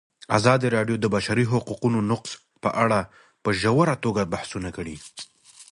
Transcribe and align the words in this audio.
ازادي 0.37 0.67
راډیو 0.75 0.95
د 0.99 1.01
د 1.03 1.05
بشري 1.15 1.45
حقونو 1.51 1.99
نقض 2.11 2.31
په 2.63 2.69
اړه 2.83 2.99
په 3.43 3.49
ژوره 3.61 3.95
توګه 4.03 4.29
بحثونه 4.33 4.69
کړي. 4.77 4.95